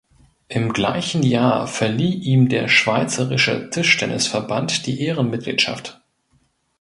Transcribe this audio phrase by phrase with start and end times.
[0.47, 6.01] Im gleichen Jahr verlieh ihm der Schweizerische Tischtennisverband die Ehrenmitgliedschaft.